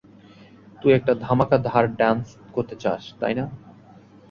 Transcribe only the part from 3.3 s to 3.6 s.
না?